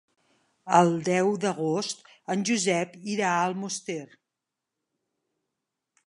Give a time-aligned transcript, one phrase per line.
[0.77, 1.99] El deu d'agost
[2.35, 3.99] en Josep irà a Almoster.